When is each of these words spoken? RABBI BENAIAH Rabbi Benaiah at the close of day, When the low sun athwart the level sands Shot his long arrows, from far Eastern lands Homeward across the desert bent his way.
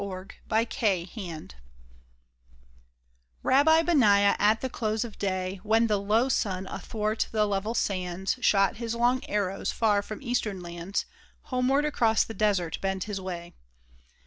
RABBI 0.03 0.35
BENAIAH 0.49 1.49
Rabbi 3.43 3.81
Benaiah 3.83 4.35
at 4.39 4.61
the 4.61 4.67
close 4.71 5.03
of 5.03 5.19
day, 5.19 5.59
When 5.61 5.85
the 5.85 6.01
low 6.01 6.27
sun 6.27 6.65
athwart 6.65 7.27
the 7.31 7.45
level 7.45 7.75
sands 7.75 8.35
Shot 8.41 8.77
his 8.77 8.95
long 8.95 9.23
arrows, 9.25 9.71
from 9.71 10.01
far 10.01 10.17
Eastern 10.19 10.59
lands 10.63 11.05
Homeward 11.43 11.85
across 11.85 12.23
the 12.23 12.33
desert 12.33 12.81
bent 12.81 13.03
his 13.03 13.21
way. 13.21 13.53